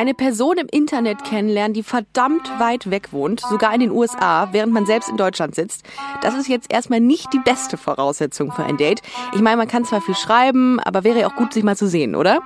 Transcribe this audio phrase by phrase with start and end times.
[0.00, 4.72] Eine Person im Internet kennenlernen, die verdammt weit weg wohnt, sogar in den USA, während
[4.72, 5.84] man selbst in Deutschland sitzt,
[6.22, 9.02] das ist jetzt erstmal nicht die beste Voraussetzung für ein Date.
[9.34, 11.86] Ich meine, man kann zwar viel schreiben, aber wäre ja auch gut, sich mal zu
[11.86, 12.40] sehen, oder?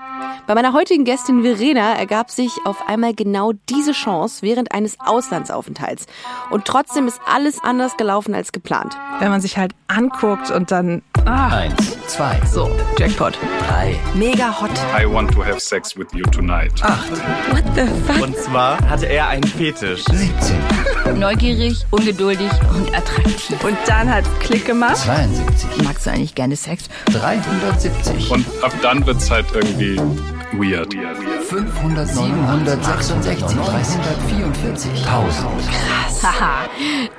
[0.48, 6.06] Bei meiner heutigen Gästin Verena ergab sich auf einmal genau diese Chance während eines Auslandsaufenthalts.
[6.50, 8.98] Und trotzdem ist alles anders gelaufen als geplant.
[9.20, 11.02] Wenn man sich halt anguckt und dann.
[11.24, 11.48] Ah.
[11.48, 12.68] Eins, zwei, so,
[12.98, 13.38] Jackpot.
[13.60, 13.96] Drei.
[14.14, 14.70] Mega hot.
[15.00, 16.72] I want to have sex with you tonight.
[16.82, 17.12] Acht.
[17.50, 18.22] What the fuck?
[18.22, 20.04] Und zwar hatte er einen Fetisch.
[20.04, 21.18] 17.
[21.18, 23.62] Neugierig, ungeduldig und attraktiv.
[23.62, 24.96] Und dann hat Klick gemacht.
[24.96, 25.84] 72.
[25.84, 26.84] Magst du eigentlich gerne Sex?
[27.06, 28.30] 370.
[28.30, 29.96] Und ab dann wird's halt irgendwie
[30.52, 30.94] weird.
[31.48, 34.90] 500, 766, 344.
[35.06, 35.46] 1000.
[36.22, 36.68] Haha,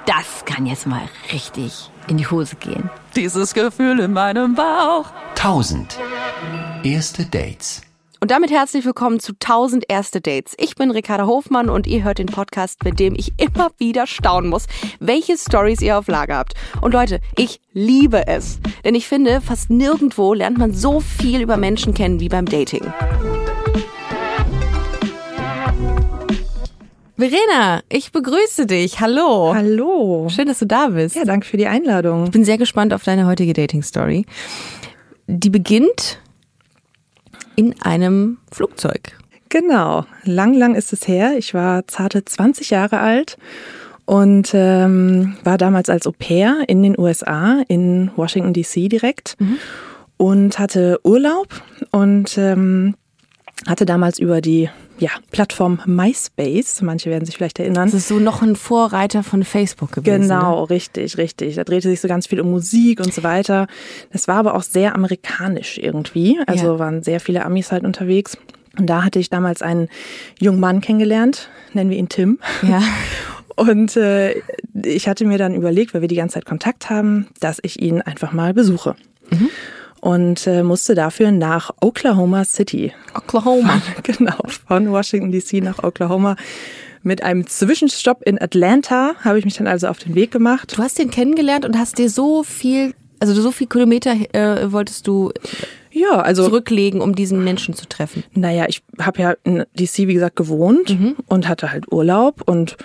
[0.06, 2.90] das kann jetzt mal richtig in die Hose gehen.
[3.16, 5.06] Dieses Gefühl in meinem Bauch.
[5.36, 6.00] 1000.
[6.84, 7.82] Erste Dates.
[8.26, 10.56] Und damit herzlich willkommen zu 1000 erste Dates.
[10.58, 14.50] Ich bin Ricarda Hofmann und ihr hört den Podcast, mit dem ich immer wieder staunen
[14.50, 14.66] muss,
[15.00, 16.56] welche Stories ihr auf Lager habt.
[16.82, 18.58] Und Leute, ich liebe es.
[18.84, 22.82] Denn ich finde, fast nirgendwo lernt man so viel über Menschen kennen wie beim Dating.
[27.18, 29.02] Verena, ich begrüße dich.
[29.02, 29.54] Hallo.
[29.54, 30.30] Hallo.
[30.30, 31.16] Schön, dass du da bist.
[31.16, 32.24] Ja, danke für die Einladung.
[32.24, 34.26] Ich bin sehr gespannt auf deine heutige Dating-Story.
[35.28, 36.18] Die beginnt
[37.56, 39.18] in einem Flugzeug.
[39.50, 40.06] Genau.
[40.24, 41.36] Lang, lang ist es her.
[41.38, 43.38] Ich war zarte 20 Jahre alt
[44.06, 49.38] und ähm, war damals als Au pair in den USA, in Washington DC direkt
[50.18, 51.48] und hatte Urlaub
[51.92, 52.96] und ähm,
[53.68, 57.88] hatte damals über die ja, Plattform MySpace, manche werden sich vielleicht erinnern.
[57.88, 60.22] Das ist so noch ein Vorreiter von Facebook gewesen.
[60.24, 60.70] Genau, Ne?
[60.70, 61.56] richtig, richtig.
[61.56, 63.68] Da drehte sich so ganz viel um Musik und so weiter.
[64.14, 66.40] Das war aber auch sehr amerikanisch irgendwie.
[66.48, 66.80] Also Ja.
[66.80, 68.38] waren sehr viele Amis halt unterwegs.
[68.78, 69.90] Und da hatte ich damals einen
[70.40, 72.40] jungen Mann kennengelernt, nennen wir ihn Tim.
[72.62, 72.82] Ja.
[73.58, 74.42] Und äh,
[74.84, 78.02] ich hatte mir dann überlegt, weil wir die ganze Zeit Kontakt haben, dass ich ihn
[78.02, 78.96] einfach mal besuche.
[80.06, 82.94] Und äh, musste dafür nach Oklahoma City.
[83.16, 83.82] Oklahoma.
[84.04, 86.36] Genau, von Washington DC nach Oklahoma.
[87.02, 90.78] Mit einem Zwischenstopp in Atlanta habe ich mich dann also auf den Weg gemacht.
[90.78, 95.08] Du hast den kennengelernt und hast dir so viel, also so viel Kilometer äh, wolltest
[95.08, 95.32] du
[95.98, 98.24] Ja, also zurücklegen, um diesen Menschen zu treffen.
[98.34, 100.98] Naja, ich habe ja in DC, wie gesagt, gewohnt
[101.28, 102.76] und hatte halt Urlaub und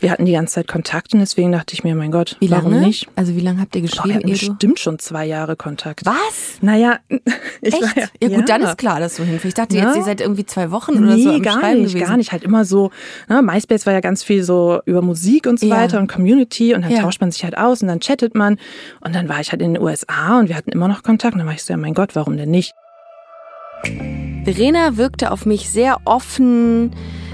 [0.00, 2.64] wir hatten die ganze Zeit Kontakt und deswegen dachte ich mir, mein Gott, Wie lange?
[2.66, 3.08] warum nicht?
[3.16, 4.14] Also wie lange habt ihr wir geschrieben?
[4.16, 6.04] hatten ehe du- bestimmt schon zwei Jahre Kontakt.
[6.04, 6.58] Was?
[6.60, 6.98] Naja,
[7.62, 7.82] ich Echt?
[7.82, 9.46] war ja, gut, dann ist klar, dass du hinfährst.
[9.46, 9.86] Ich dachte Ja.
[9.86, 12.06] jetzt, ihr seid irgendwie zwei Wochen oder nee, so am gar Schreiben nicht, gewesen.
[12.06, 12.32] gar nicht.
[12.32, 12.90] Halt immer so,
[13.30, 15.76] ne, MySpace war ja ganz viel so über Musik und so Ja.
[15.76, 17.00] weiter und Community und dann Ja.
[17.00, 18.58] tauscht man sich halt aus und dann chattet man
[19.00, 21.38] und dann war ich halt in den USA und wir hatten immer noch Kontakt und
[21.38, 22.57] dann war ich so, ja mein Gott, warum denn nicht?
[24.44, 26.92] Verena wirkte auf mich sehr offen,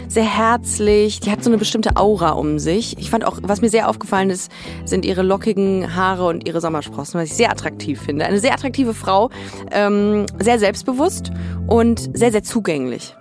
[0.09, 1.21] sehr herzlich.
[1.21, 2.99] Die hat so eine bestimmte Aura um sich.
[2.99, 4.51] Ich fand auch, was mir sehr aufgefallen ist,
[4.85, 8.25] sind ihre lockigen Haare und ihre Sommersprossen, was ich sehr attraktiv finde.
[8.25, 9.31] Eine sehr attraktive Frau,
[9.71, 11.31] ähm, sehr selbstbewusst
[11.67, 13.15] und sehr, sehr zugänglich.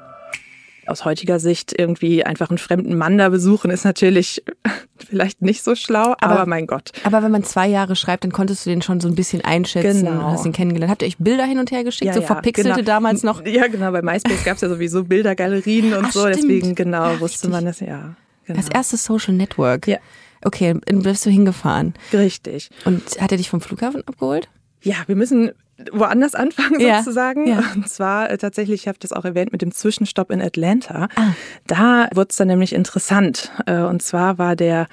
[0.87, 4.43] Aus heutiger Sicht irgendwie einfach einen fremden Mann da besuchen ist natürlich
[4.97, 6.91] vielleicht nicht so schlau, aber, Aber- mein Gott.
[7.03, 10.05] Aber wenn man zwei Jahre schreibt, dann konntest du den schon so ein bisschen einschätzen
[10.05, 10.11] Genau.
[10.27, 10.91] und hast ihn kennengelernt.
[10.91, 12.85] Habt ihr euch Bilder hin und her geschickt, so verpixelte genau.
[12.85, 13.43] damals noch?
[13.53, 16.35] Ja, genau, bei MySpace gab es ja sowieso Bildergalerien und Ach, so, stimmt.
[16.37, 17.49] deswegen genau Ah, wusste richtig.
[17.51, 18.15] man das, ja.
[18.45, 18.59] Genau.
[18.59, 19.87] Das erste Social Network.
[19.87, 19.97] Ja.
[20.43, 21.93] Okay, dann bist du hingefahren.
[22.11, 22.69] Richtig.
[22.83, 24.49] Und hat er dich vom Flughafen abgeholt?
[24.81, 25.51] Ja, wir müssen
[25.91, 27.47] woanders anfangen Ja, sozusagen.
[27.47, 27.63] ja.
[27.75, 31.07] Und zwar äh, tatsächlich, ich habe das auch erwähnt mit dem Zwischenstopp in Atlanta.
[31.15, 31.29] Ah.
[31.67, 33.51] Da wurde es dann nämlich interessant.
[33.65, 34.87] Äh, Und zwar war der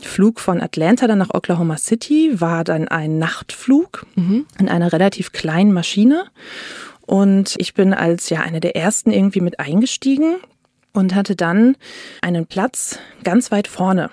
[0.00, 4.46] Flug von Atlanta dann nach Oklahoma City, war dann ein Nachtflug Mhm.
[4.58, 6.24] in einer relativ kleinen Maschine.
[7.06, 10.36] Und ich bin als ja eine der ersten irgendwie mit eingestiegen
[10.92, 11.76] und hatte dann
[12.22, 14.10] einen Platz ganz weit vorne.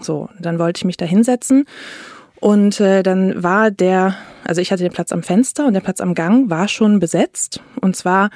[0.00, 1.64] So, dann wollte ich mich da hinsetzen
[2.44, 6.02] und äh, dann war der, also ich hatte den Platz am Fenster und der Platz
[6.02, 7.62] am Gang war schon besetzt.
[7.80, 8.28] Und zwar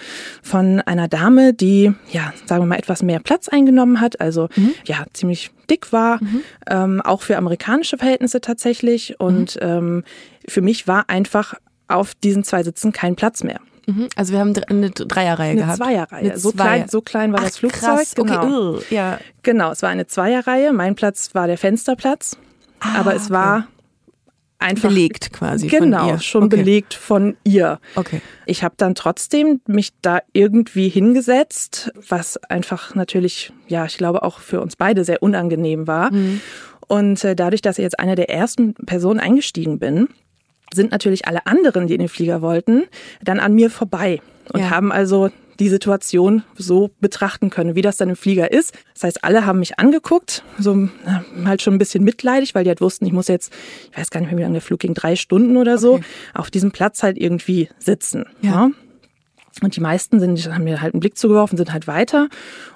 [0.42, 4.48] von einer Dame, die, ja, sagen wir mal, etwas mehr Platz eingenommen hat, also
[4.86, 6.21] ja, ziemlich dick war,
[6.71, 9.21] ähm, auch für amerikanische Verhältnisse tatsächlich.
[9.21, 10.04] Und ähm,
[10.48, 11.53] für mich war einfach
[11.86, 13.60] auf diesen zwei Sitzen kein Platz mehr.
[13.86, 14.09] Mhm.
[14.16, 15.77] Also wir haben eine Dreierreihe Eine gehabt.
[15.77, 16.30] Zweierreihe.
[16.30, 17.80] Eine So Zweier- klein, so klein war Ach, das Flugzeug.
[17.83, 18.15] Krass.
[18.15, 18.77] Genau.
[18.77, 19.18] Okay, ja.
[19.42, 20.72] Genau, es war eine Zweierreihe.
[20.72, 22.38] Mein Platz war der Fensterplatz.
[22.80, 23.65] aber es okay.
[24.59, 26.57] Einfach Belegt quasi Genau, schon okay.
[26.57, 27.78] belegt von ihr.
[27.95, 28.21] Okay.
[28.47, 34.41] Ich habe dann trotzdem mich da irgendwie hingesetzt, was einfach natürlich, ja, ich glaube auch
[34.41, 36.13] für uns beide sehr unangenehm war.
[36.13, 36.41] Mhm.
[36.89, 40.09] Und äh, dadurch, dass ich jetzt eine der ersten Personen eingestiegen bin,
[40.72, 42.84] sind natürlich alle anderen, die in den Flieger wollten,
[43.22, 44.21] dann an mir vorbei
[44.53, 44.71] und Ja.
[44.71, 48.75] haben also die Situation so betrachten können, wie das dann im Flieger ist.
[48.95, 50.75] Das heißt, alle haben mich angeguckt, so
[51.05, 53.53] na, halt schon ein bisschen mitleidig, weil die halt wussten, ich muss jetzt,
[53.91, 56.05] ich weiß gar nicht mehr, wie lange der Flug ging, drei Stunden oder so, Okay.
[56.34, 58.25] auf diesem Platz halt irgendwie sitzen.
[58.41, 58.51] Ja.
[58.51, 58.71] Ja.
[59.60, 62.28] Und die meisten sind, haben mir halt einen Blick zugeworfen, sind halt weiter.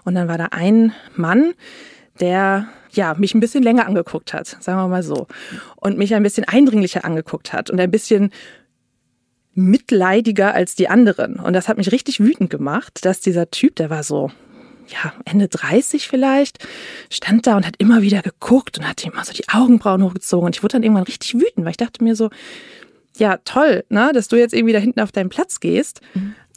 [0.05, 1.53] Und dann war da ein Mann,
[2.19, 5.27] der ja mich ein bisschen länger angeguckt hat, sagen wir mal so,
[5.77, 8.33] und mich ein bisschen eindringlicher angeguckt hat und ein bisschen
[9.55, 11.37] mitleidiger als die anderen.
[11.37, 14.31] Und das hat mich richtig wütend gemacht, dass dieser Typ, der war so
[14.89, 16.67] ja, Ende 30 vielleicht,
[17.09, 20.47] stand da und hat immer wieder geguckt und hat immer so die Augenbrauen hochgezogen.
[20.47, 22.31] Und ich wurde dann irgendwann richtig wütend, weil ich dachte mir so,
[23.17, 26.01] ja, toll, ne, dass du jetzt irgendwie da hinten auf deinen Platz gehst.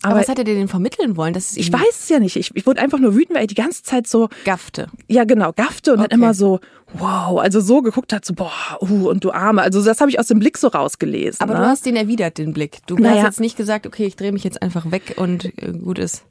[0.01, 1.33] Aber, Aber, was hat er dir denn vermitteln wollen?
[1.33, 2.35] Dass ich weiß es ja nicht.
[2.35, 4.87] Ich, ich wurde einfach nur wütend, weil er die ganze Zeit so, gaffte.
[5.07, 6.15] ja genau, gaffte und dann Okay.
[6.15, 6.59] immer so,
[6.99, 8.51] wow, also so geguckt hat, so, boah,
[8.81, 9.61] uh, und du Arme.
[9.61, 11.41] Also das habe ich aus dem Blick so rausgelesen.
[11.41, 11.59] Aber ne?
[11.61, 12.79] du hast den erwidert, den Blick.
[12.87, 13.17] Du Naja.
[13.17, 16.23] hast jetzt nicht gesagt, okay, ich drehe mich jetzt einfach weg und äh, gut ist.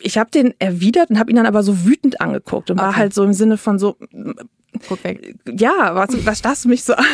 [0.00, 2.98] ich habe den erwidert und habe ihn dann aber so wütend angeguckt und war Okay.
[2.98, 3.96] halt so im Sinne von so,
[4.88, 5.34] Guck weg.
[5.58, 7.04] ja, was, was starrst du mich so an?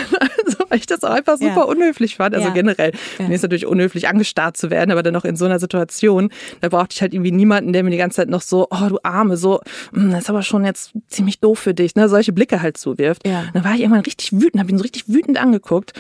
[0.44, 1.62] Also, weil ich das auch einfach super Ja.
[1.62, 2.35] unhöflich fand.
[2.35, 2.55] Also Ja.
[2.55, 6.31] generell, mir ist natürlich unhöflich angestarrt zu werden, aber dann noch in so einer Situation,
[6.61, 8.99] da brauchte ich halt irgendwie niemanden, der mir die ganze Zeit noch so, oh du
[9.03, 9.61] Arme, so,
[9.93, 12.08] "Hm, das ist aber schon jetzt ziemlich doof für dich, ne?
[12.08, 13.26] Solche Blicke halt zuwirft.
[13.26, 13.41] Ja.
[13.41, 15.93] Und dann war ich irgendwann richtig wütend, habe ihn so richtig wütend angeguckt.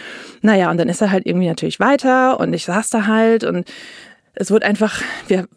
[0.42, 3.66] Naja, und dann ist er halt irgendwie natürlich weiter und ich saß da halt und
[4.34, 5.48] es wurde einfach, wir,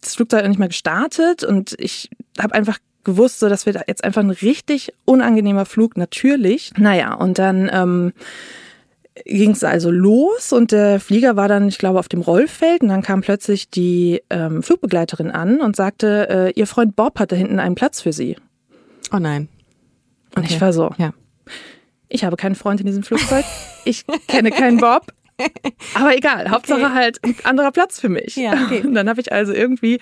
[0.00, 2.78] das Flugzeug hat nicht mehr gestartet und ich habe einfach
[3.12, 6.72] gewusst, so, das wird jetzt einfach ein richtig unangenehmer Flug, natürlich.
[6.76, 8.12] Naja, und dann ähm,
[9.24, 12.88] ging es also los und der Flieger war dann, ich glaube, auf dem Rollfeld und
[12.88, 17.36] dann kam plötzlich die ähm, Flugbegleiterin an und sagte, äh, ihr Freund Bob hat da
[17.36, 18.36] hinten einen Platz für Sie.
[19.12, 19.48] Oh nein.
[20.36, 20.54] Und Okay.
[20.54, 21.12] ich war so, Ja.
[22.08, 23.44] ich habe keinen Freund in diesem Flugzeug,
[23.84, 25.06] ich kenne keinen Bob.
[25.94, 28.36] Aber egal, Hauptsache halt ein anderer Platz für mich.
[28.36, 28.82] Ja, okay.
[28.84, 29.98] Und dann habe ich also irgendwie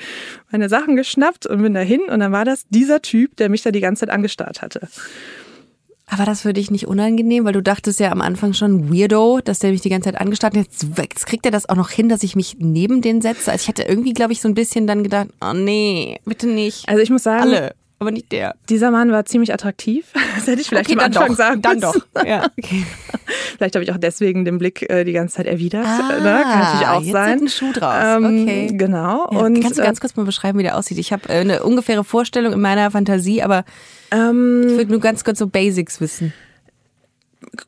[0.50, 3.70] meine Sachen geschnappt und bin dahin und dann war das dieser Typ, der mich da
[3.70, 4.88] die ganze Zeit angestarrt hatte.
[6.08, 9.58] Aber das für dich nicht unangenehm, weil du dachtest ja am Anfang schon Weirdo, dass
[9.58, 10.64] der mich die ganze Zeit angestarrt hat.
[10.64, 13.50] Jetzt, jetzt kriegt er das auch noch hin, dass ich mich neben den setze.
[13.50, 16.88] Also ich hatte irgendwie, glaube ich, so ein bisschen dann gedacht, oh nee, bitte nicht.
[16.88, 18.54] Also ich muss sagen, Alle, aber nicht der.
[18.68, 20.06] dieser Mann war ziemlich attraktiv.
[20.36, 21.94] Das hätte ich vielleicht am dann Anfang doch, sagen dann doch.
[22.26, 22.84] Ja, okay.
[23.56, 25.86] Vielleicht habe ich auch deswegen den Blick äh, die ganze Zeit erwidert.
[25.86, 26.42] Ah, ne?
[26.42, 27.30] Kann natürlich auch jetzt sein.
[27.40, 27.94] wird ein Schuh draus.
[28.04, 28.66] Ähm, Okay.
[28.74, 29.26] Genau.
[29.32, 30.98] Ja, und Kannst du ganz kurz mal beschreiben, wie der aussieht?
[30.98, 33.64] Ich habe äh, eine ungefähre Vorstellung in meiner Fantasie, aber
[34.10, 36.34] äh, ähm, ich würde nur ganz kurz so Basics wissen.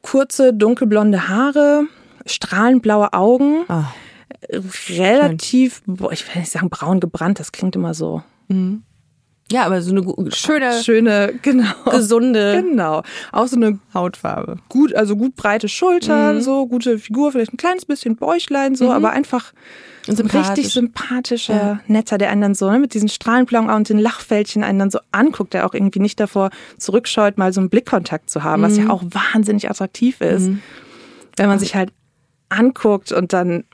[0.02, 1.84] kurze dunkelblonde Haare,
[2.26, 3.92] strahlend blaue Augen, Ah,
[4.90, 8.22] relativ, boah, ich will nicht sagen braun gebrannt, das klingt immer so
[9.50, 11.72] Ja, aber so eine schöne, schöne, genau.
[11.90, 13.02] gesunde Genau.
[13.32, 14.56] Auch so eine Hautfarbe.
[14.68, 16.40] gut, also gut breite Schultern, Mhm.
[16.42, 19.52] so gute Figur, vielleicht ein kleines bisschen Bäuchlein, so, aber einfach
[20.06, 20.48] sympathisch.
[20.50, 24.64] richtig sympathischer, netter, der einen dann so ne, mit diesen strahlendblauen Augen und den Lachfältchen
[24.64, 28.42] einen dann so anguckt, der auch irgendwie nicht davor zurückscheut, mal so einen Blickkontakt zu
[28.44, 28.84] haben, was Mhm.
[28.86, 30.50] ja auch wahnsinnig attraktiv ist,
[31.36, 31.90] wenn man sich halt
[32.50, 33.64] anguckt und dann,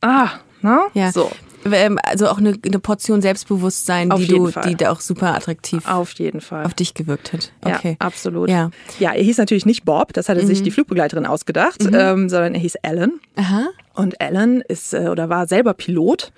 [0.00, 0.30] ah,
[0.62, 0.80] ne?
[0.94, 1.12] Ja.
[1.12, 1.30] So.
[1.70, 4.68] Ähm, Also auch eine, eine Portion Selbstbewusstsein, Auf die du, Fall.
[4.68, 6.64] die da auch super attraktiv Auf jeden Fall.
[6.64, 7.52] auf dich gewirkt hat.
[7.66, 7.96] Ja, Okay.
[7.98, 8.48] absolut.
[8.50, 8.66] Ja.
[8.68, 8.72] Mhm.
[8.98, 12.60] ja, er hieß natürlich nicht Bob, das hatte sich die Flugbegleiterin ausgedacht, ähm, sondern er
[12.60, 13.12] hieß Alan.
[13.36, 13.68] Aha.
[13.94, 16.32] Und Alan ist äh, oder war selber Pilot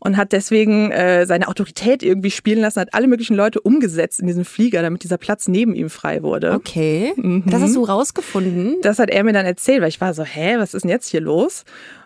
[0.00, 4.26] und hat deswegen äh, seine Autorität irgendwie spielen lassen, hat alle möglichen Leute umgesetzt in
[4.26, 6.52] diesen Flieger, damit dieser Platz neben ihm frei wurde.
[6.52, 7.14] Okay.
[7.46, 8.76] Das hast du rausgefunden.
[8.82, 11.08] Das hat er mir dann erzählt, weil ich war so, hä, was ist denn jetzt
[11.08, 11.64] hier los?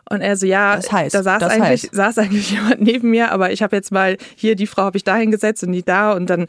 [0.08, 1.94] Und er so, ja, Das heißt, da saß eigentlich, heißt.
[1.94, 5.04] saß eigentlich jemand neben mir, aber ich habe jetzt mal hier die Frau habe ich
[5.04, 6.46] da hingesetzt und die da und dann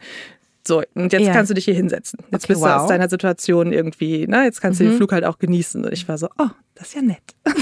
[0.66, 1.32] so, und jetzt Ja.
[1.32, 2.18] kannst du dich hier hinsetzen.
[2.30, 2.74] Jetzt Okay, bist du wow.
[2.76, 2.80] Mhm.
[2.82, 5.84] aus deiner Situation irgendwie, ne, jetzt kannst du den Flug halt auch genießen.
[5.84, 7.22] Und ich war so, oh, das ist ja nett.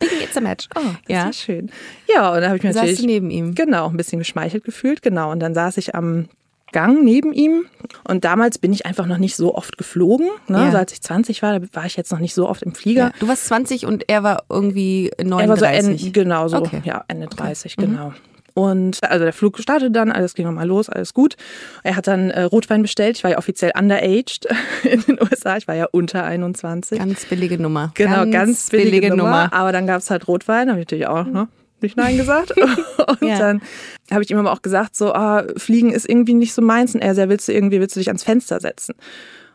[0.00, 0.68] It's a match.
[0.74, 1.28] Oh, das Ja.
[1.28, 1.70] ist ja schön.
[2.12, 3.54] Ja, und dann habe ich mir Saßt natürlich du neben ihm?
[3.54, 5.30] Genau, ein bisschen geschmeichelt gefühlt, genau.
[5.30, 6.28] Und dann saß ich am
[6.72, 7.66] Gang neben ihm.
[8.04, 10.28] Und damals bin ich einfach noch nicht so oft geflogen.
[10.48, 10.58] Ne?
[10.58, 10.64] Ja.
[10.64, 13.02] Also als ich 20 war, da war ich jetzt noch nicht so oft im Flieger.
[13.02, 13.12] Ja.
[13.20, 15.40] Du warst 20 und er war irgendwie 39.
[15.42, 16.78] Er war so Ende, genau so, Okay.
[16.78, 16.84] Mhm.
[16.84, 18.12] ja, Ende 30, genau.
[18.54, 21.36] Und also der Flug startete dann, alles ging nochmal los, alles gut.
[21.82, 23.16] Er hat dann äh, Rotwein bestellt.
[23.16, 24.46] Ich war ja offiziell underaged
[24.84, 25.56] in den USA.
[25.56, 26.98] Ich war ja unter 21.
[26.98, 27.92] Ganz billige Nummer.
[27.94, 29.52] Genau, ganz, billige, Nummer.
[29.52, 31.48] Aber dann gab's halt Rotwein, habe ich natürlich auch ne,
[31.82, 32.52] nicht Nein gesagt.
[33.20, 33.38] und Ja.
[33.38, 33.62] dann
[34.10, 36.94] habe ich ihm aber auch gesagt, so, ah, Fliegen ist irgendwie nicht so meins.
[36.94, 38.94] Und er ja, willst du irgendwie, willst du dich ans Fenster setzen?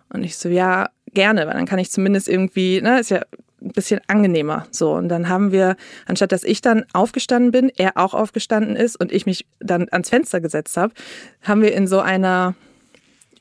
[0.10, 3.22] Und ich so, ja, gerne, weil dann kann ich zumindest irgendwie, ne, ist ja
[3.62, 4.68] ein bisschen angenehmer.
[4.72, 8.96] So, und dann haben wir, anstatt dass ich dann aufgestanden bin, er auch aufgestanden ist
[9.00, 10.94] und ich mich dann ans Fenster gesetzt habe,
[11.42, 12.56] haben wir in so einer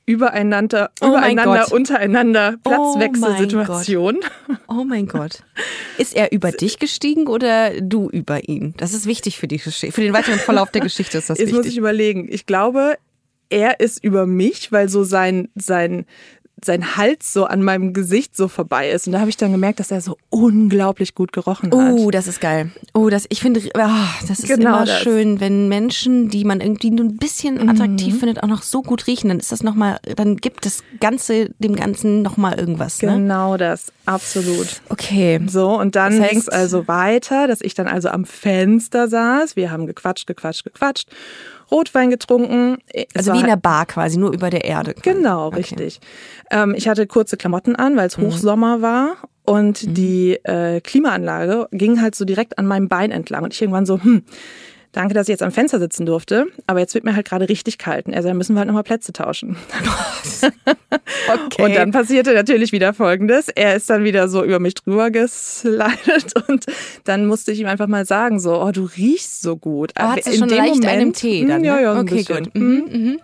[0.06, 4.20] übereinander, Oh übereinander, untereinander Oh Platzwechselsituation.
[4.68, 5.42] Oh mein Gott.
[5.98, 8.74] Ist er über dich gestiegen oder du über ihn?
[8.78, 9.92] Das ist wichtig für die Geschichte.
[9.92, 11.72] Für den weiteren Verlauf der Geschichte ist das Jetzt muss wichtig.
[11.72, 12.26] ich überlegen.
[12.30, 12.96] Ich glaube,
[13.48, 16.06] er ist über mich, weil so sein, sein,
[16.64, 19.06] sein Hals so an meinem Gesicht so vorbei ist.
[19.06, 21.92] Und da habe ich dann gemerkt, dass er so unglaublich gut gerochen hat.
[21.92, 22.70] Oh, das ist geil.
[22.94, 25.00] Oh, das, ich finde, ah, das ist Genau immer das.
[25.02, 29.06] schön, wenn Menschen, die man irgendwie nur ein bisschen attraktiv findet, auch noch so gut
[29.06, 33.12] riechen, dann ist das nochmal, dann gibt das Ganze, dem Ganzen nochmal irgendwas, ne?
[33.12, 34.80] Genau das, absolut.
[34.88, 35.40] Okay.
[35.48, 39.08] So, und dann Das heißt- ging es also weiter, dass ich dann also am Fenster
[39.08, 39.56] saß.
[39.56, 41.08] Wir haben gequatscht, gequatscht, gequatscht,
[41.70, 42.78] Rotwein getrunken.
[42.92, 44.94] Es Also wie in der Bar quasi, nur über der Erde.
[44.94, 45.16] quasi.
[45.16, 45.56] Genau, Okay.
[45.56, 46.00] richtig.
[46.50, 49.16] Ähm, ich hatte kurze Klamotten an, weil es Hochsommer war.
[49.44, 53.44] Und die äh, Klimaanlage ging halt so direkt an meinem Bein entlang.
[53.44, 54.22] Und ich irgendwann so, hm,
[54.96, 56.46] danke, dass ich jetzt am Fenster sitzen durfte.
[56.66, 58.06] Aber jetzt wird mir halt gerade richtig kalt.
[58.06, 59.56] Und er so, dann müssen wir halt nochmal Plätze tauschen.
[61.28, 61.62] Okay.
[61.64, 63.48] Und dann passierte natürlich wieder Folgendes.
[63.48, 66.34] Er ist dann wieder so über mich drüber geslidet.
[66.48, 66.66] Und
[67.04, 69.92] dann musste ich ihm einfach mal sagen, so, oh, du riechst so gut.
[69.96, 71.82] Aber hat In sie schon dem leicht Moment- einen Tee dann, Hm, Ja, ne?
[71.82, 72.44] ja, Okay, bisschen.
[72.44, 72.54] gut.
[72.54, 73.18] Mhm,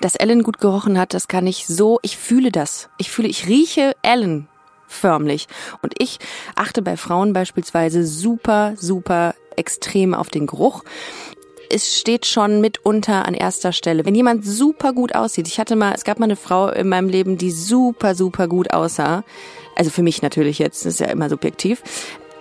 [0.00, 2.88] Dass Ellen gut gerochen hat, das kann ich so, ich fühle das.
[2.98, 4.48] Ich fühle, ich rieche Ellen
[4.86, 5.46] förmlich.
[5.80, 6.18] Und ich
[6.56, 10.84] achte bei Frauen beispielsweise super, super extrem auf den Geruch.
[11.70, 14.04] Es steht schon mitunter an erster Stelle.
[14.04, 17.08] Wenn jemand super gut aussieht, ich hatte mal, es gab mal eine Frau in meinem
[17.08, 19.24] Leben, die super, super gut aussah.
[19.74, 21.82] Also für mich natürlich jetzt, das ist ja immer subjektiv.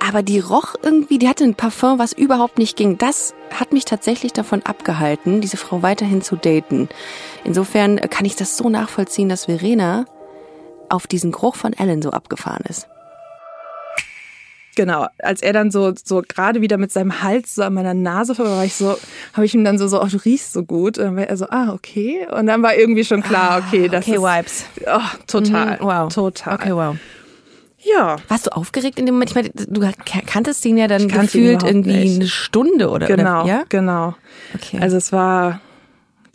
[0.06, 2.98] Aber die roch irgendwie, die hatte ein Parfum, was überhaupt nicht ging.
[2.98, 6.89] Das hat mich tatsächlich davon abgehalten, diese Frau weiterhin zu daten.
[7.44, 10.06] Insofern kann ich das so nachvollziehen, dass Verena
[10.89, 12.88] auf diesen Geruch von Ellen so abgefahren ist.
[14.82, 18.34] Genau, als er dann so so gerade wieder mit seinem Hals so an meiner Nase
[18.34, 18.98] vorbei war, ich so,
[19.34, 20.98] habe ich ihm dann so so, oh, du riechst so gut.
[20.98, 22.26] Und dann war er so, ah, okay.
[22.36, 24.66] Und dann war irgendwie schon klar, okay, das okay, ist Vibes.
[24.88, 26.12] Oh, total, Mhm, wow.
[26.12, 26.56] total.
[26.56, 26.96] Okay, wow.
[27.84, 29.30] Ja, Warst du aufgeregt in dem Moment?
[29.32, 29.92] Ich meine, du
[30.26, 32.16] kanntest ihn ja dann gefühlt irgendwie nicht.
[32.16, 33.64] eine Stunde oder genau, Oder, ja?
[33.70, 34.16] genau.
[34.56, 34.80] Okay.
[34.82, 35.62] Also es war,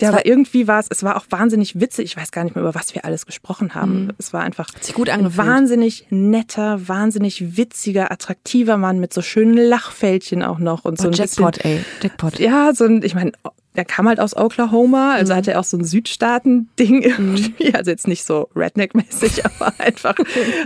[0.01, 2.05] ja, aber irgendwie war es, es war auch wahnsinnig witzig.
[2.07, 4.11] Ich weiß gar nicht mehr, über was wir alles gesprochen haben.
[4.19, 4.83] Es war einfach Mhm.
[4.83, 10.85] sich gut ein wahnsinnig netter, wahnsinnig witziger, attraktiver Mann mit so schönen Lachfältchen auch noch
[10.85, 11.71] und so Oh, ein Jackpot, bisschen.
[11.79, 11.85] ey.
[12.03, 12.39] Jackpot.
[12.39, 13.33] Ja, so ein, ich meine,
[13.77, 15.37] er kam halt aus Oklahoma, also Mhm.
[15.37, 17.75] hatte er auch so ein Südstaaten-Ding irgendwie.
[17.75, 20.15] Also jetzt nicht so Redneck-mäßig, aber einfach,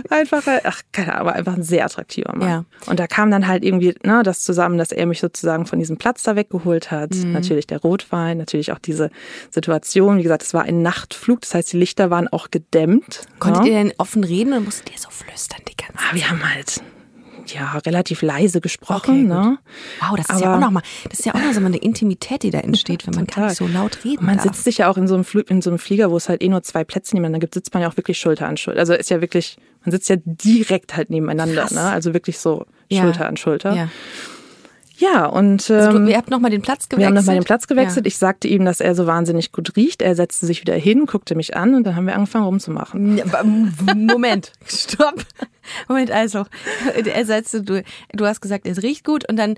[0.09, 2.49] einfach, ach, keine Ahnung, aber einfach ein sehr attraktiver Mann.
[2.49, 2.65] Ja.
[2.87, 5.97] Und da kam dann halt irgendwie ne, das zusammen, dass er mich sozusagen von diesem
[5.97, 7.13] Platz da weggeholt hat.
[7.13, 7.33] Mhm.
[7.33, 9.09] Natürlich der Rotwein, natürlich auch diese
[9.49, 10.17] Situation.
[10.17, 13.21] Wie gesagt, es war ein Nachtflug, das heißt, die Lichter waren auch gedämmt.
[13.39, 13.69] Konntet ne?
[13.69, 16.05] ihr denn offen reden oder musstet ihr so flüstern die ganze Zeit?
[16.11, 16.81] Ah, wir haben halt
[17.53, 19.19] ja relativ leise Okay, gesprochen.
[19.21, 19.29] gut.
[19.29, 19.57] ne?
[19.99, 22.43] Wow, das ist ja Aber- auch nochmal, das ist ja auch noch so eine Intimität,
[22.43, 24.45] die da entsteht, wenn man gar nicht so laut reden Man darf.
[24.45, 26.41] sitzt sich ja auch in so einem Flug, in so einem Flieger, wo es halt
[26.41, 28.79] eh nur zwei Plätze nebeneinander gibt, sitzt man ja auch wirklich Schulter an Schulter.
[28.79, 31.71] Also ist ja wirklich, man sitzt ja direkt halt nebeneinander, Krass.
[31.71, 31.81] ne?
[31.81, 33.03] Also wirklich so Ja.
[33.03, 33.73] Schulter an Schulter.
[33.75, 33.89] Ja.
[35.01, 36.99] Ja, und ähm, Also du, ihr habt nochmal den Platz gewechselt?
[36.99, 38.05] wir haben nochmal den Platz gewechselt.
[38.05, 40.03] Ich sagte ihm, dass er so wahnsinnig gut riecht.
[40.03, 43.17] Er setzte sich wieder hin, guckte mich an und dann haben wir angefangen rumzumachen.
[43.17, 43.25] Ja,
[43.95, 45.25] Moment, stopp.
[45.87, 46.45] Moment, also,
[47.03, 47.81] er setzte, du,
[48.13, 49.57] du hast gesagt, es riecht gut und dann, Und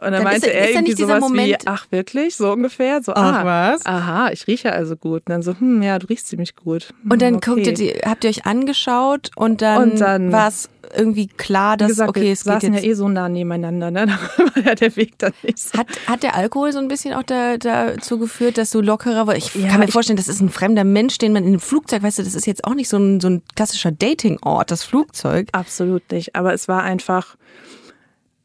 [0.00, 2.36] dann, Dann meinte ist er ist da irgendwie nicht dieser sowas wie, Moment- ach wirklich,
[2.36, 3.84] so ungefähr, so Ach, ah, was?
[3.86, 5.22] Aha, ich rieche also gut.
[5.26, 6.94] Und dann so, hm, ja, du riechst ziemlich gut.
[7.02, 7.50] Hm, und dann okay.
[7.54, 11.78] gucktet ihr, habt ihr euch angeschaut und dann, Und dann- war es irgendwie klar, Wie
[11.78, 12.74] dass, gesagt, okay, es geht jetzt.
[12.84, 14.06] ja eh so nah nebeneinander, ne?
[14.36, 15.78] Da war ja der Weg dann nicht so.
[15.78, 19.54] Hat, hat der Alkohol so ein bisschen auch da, dazu geführt, dass du lockerer warst?
[19.54, 22.02] Ich Ja, kann mir vorstellen, das ist ein fremder Mensch, den man in einem Flugzeug,
[22.02, 25.48] weißt du, das ist jetzt auch nicht so ein, so ein klassischer Dating-Ort, das Flugzeug.
[25.52, 26.34] Absolut nicht.
[26.36, 27.36] Aber es war einfach,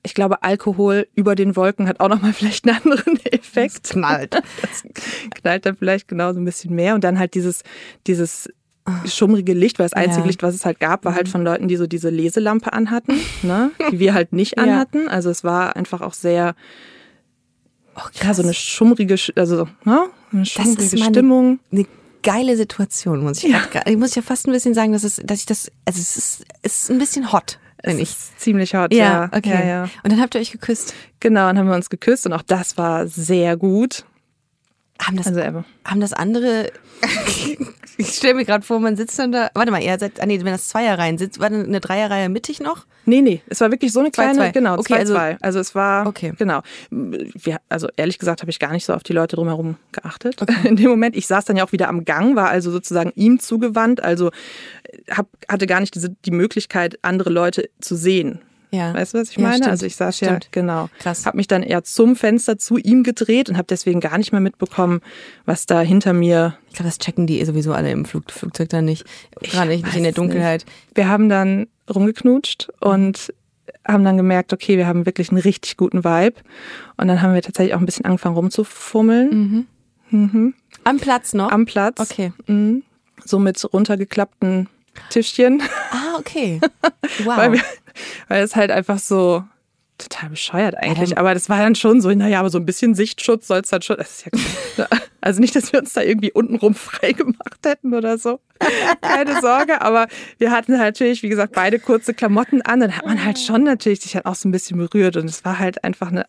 [0.03, 3.83] ich glaube, Alkohol über den Wolken hat auch nochmal vielleicht einen anderen Effekt.
[3.89, 4.35] knallt.
[4.61, 4.83] Das
[5.41, 6.95] knallt dann vielleicht genauso ein bisschen mehr.
[6.95, 7.63] Und dann halt dieses,
[8.07, 8.49] dieses
[9.05, 10.21] schummrige Licht, weil das einzige Ja.
[10.21, 10.27] Mhm.
[10.27, 13.71] Licht, was es halt gab, war halt von Leuten, die so diese Leselampe anhatten, ne?
[13.91, 14.63] die wir halt nicht Ja.
[14.63, 15.07] anhatten.
[15.07, 16.55] Also es war einfach auch sehr,
[18.21, 20.07] ja, so eine schummrige, Sch- also, ne?
[20.31, 21.59] Eine schummrige Stimmung.
[21.71, 21.85] eine
[22.23, 23.59] geile Situation, muss ich Ja.
[23.71, 26.17] grad, ich muss ja fast ein bisschen sagen, dass, es, dass ich das, also es
[26.17, 28.09] ist, es ist ein bisschen hot, Es finde ich.
[28.09, 29.29] ist ziemlich hot, ja.
[29.35, 29.49] okay.
[29.49, 29.83] ja, ja.
[30.03, 30.93] Und dann habt ihr euch geküsst.
[31.19, 34.05] Genau, dann haben wir uns geküsst und auch das war sehr gut.
[34.99, 36.71] Haben das, Also haben das andere,
[38.01, 40.37] ich stelle mir gerade vor, man sitzt dann da, warte mal, ihr seid, ah nee,
[40.39, 42.85] wenn das Zweierreihen sitzt, war dann eine Dreierreihe mittig noch?
[43.05, 44.49] Nee, nee, es war wirklich so eine Zwei, kleine, zwei.
[44.51, 45.37] genau, Okay, zwei, also- zwei.
[45.41, 46.33] Also es war, Okay.
[46.37, 46.61] genau.
[46.91, 50.75] Wir, also ehrlich gesagt habe ich gar nicht so auf die Leute drumherum geachtet in
[50.75, 51.15] dem Moment.
[51.15, 54.29] Ich saß dann ja auch wieder am Gang, war also sozusagen ihm zugewandt, also
[55.09, 58.39] hab, hatte gar nicht diese, die Möglichkeit, andere Leute zu sehen.
[58.73, 58.93] Ja.
[58.93, 59.55] Weißt du, was ich Ja, meine?
[59.57, 59.69] stimmt.
[59.71, 60.45] Also ich saß Stimmt.
[60.45, 60.87] ja, genau.
[60.99, 61.25] Krass.
[61.25, 64.39] Habe mich dann eher zum Fenster zu ihm gedreht und habe deswegen gar nicht mehr
[64.39, 65.01] mitbekommen,
[65.45, 66.55] was da hinter mir.
[66.81, 69.05] Glaube, das checken die eh sowieso alle im Flug, Flugzeug dann nicht.
[69.41, 70.65] Gerade nicht, nicht in der Dunkelheit.
[70.65, 70.97] Nicht.
[70.97, 73.33] Wir haben dann rumgeknutscht und
[73.87, 76.35] haben dann gemerkt, okay, wir haben wirklich einen richtig guten Vibe.
[76.97, 79.67] Und dann haben wir tatsächlich auch ein bisschen angefangen rumzufummeln
[80.83, 81.51] Am Platz noch?
[81.51, 81.99] am Platz.
[81.99, 82.33] Okay.
[82.47, 82.83] Mhm.
[83.23, 84.67] So mit runtergeklappten
[85.09, 85.61] Tischchen.
[85.91, 86.59] Ah, okay.
[87.23, 87.37] Wow.
[87.37, 87.61] weil, wir,
[88.29, 89.43] weil es halt einfach so
[89.97, 91.09] total bescheuert eigentlich.
[91.09, 93.69] dann- aber das war dann schon so, naja, aber so ein bisschen Sichtschutz soll es
[93.69, 93.97] dann schon.
[93.97, 94.31] Das ist ja
[94.87, 95.01] klar.
[95.21, 98.39] also nicht, dass wir uns da irgendwie untenrum frei gemacht hätten oder so.
[99.01, 102.79] Keine Sorge, aber wir hatten halt natürlich, wie gesagt, beide kurze Klamotten an.
[102.81, 105.43] Dann hat man halt schon natürlich sich halt auch so ein bisschen berührt und es
[105.45, 106.25] war halt einfach eine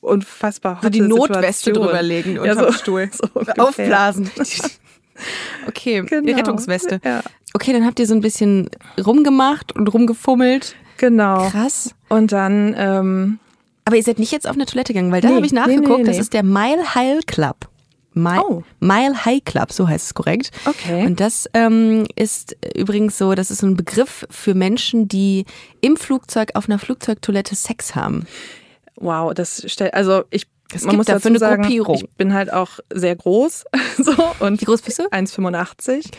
[0.00, 1.84] unfassbar so die hotte Notweste Situation.
[1.86, 3.10] drüberlegen Ja, unterm so- Stuhl.
[3.12, 3.28] so.
[3.62, 4.30] Aufblasen.
[5.68, 6.36] Okay, die Genau.
[6.38, 6.98] Rettungsweste.
[7.04, 7.22] Ja.
[7.52, 8.70] Okay, dann habt ihr so ein bisschen
[9.04, 10.74] rumgemacht und rumgefummelt.
[10.96, 11.48] Genau.
[11.50, 11.94] Krass.
[12.08, 13.38] Und dann, ähm,
[13.84, 15.98] Aber ihr seid nicht jetzt auf eine Toilette gegangen, weil da Nee, habe ich nachgeguckt,
[15.98, 16.22] nee, das nee.
[16.22, 17.68] ist der Mile High Club.
[18.14, 18.62] Mile, Oh.
[18.80, 20.50] Mile High Club, so heißt es korrekt.
[20.66, 21.06] Okay.
[21.06, 25.44] Und das ähm, ist übrigens so, das ist so ein Begriff für Menschen, die
[25.80, 28.26] im Flugzeug auf einer Flugzeugtoilette Sex haben.
[28.96, 31.94] wow, das stellt, also ich, Es man muss dafür dazu eine sagen, Gruppierung.
[31.96, 33.64] ich bin halt auch sehr groß,
[33.98, 35.02] so und Wie groß bist du?
[35.08, 36.10] 1,85